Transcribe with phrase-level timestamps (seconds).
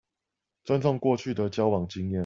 [0.63, 2.19] 尊重過去的交往經驗